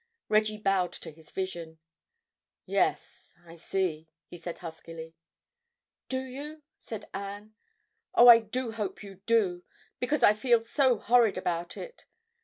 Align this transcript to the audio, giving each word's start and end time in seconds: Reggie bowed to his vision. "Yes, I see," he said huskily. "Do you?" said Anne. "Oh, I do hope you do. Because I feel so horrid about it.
Reggie 0.29 0.57
bowed 0.57 0.91
to 0.93 1.11
his 1.11 1.29
vision. 1.29 1.77
"Yes, 2.65 3.35
I 3.45 3.55
see," 3.55 4.09
he 4.25 4.35
said 4.35 4.57
huskily. 4.57 5.13
"Do 6.09 6.23
you?" 6.23 6.63
said 6.75 7.05
Anne. 7.13 7.53
"Oh, 8.15 8.27
I 8.27 8.39
do 8.39 8.71
hope 8.71 9.03
you 9.03 9.21
do. 9.27 9.63
Because 9.99 10.23
I 10.23 10.33
feel 10.33 10.63
so 10.63 10.97
horrid 10.97 11.37
about 11.37 11.77
it. 11.77 12.07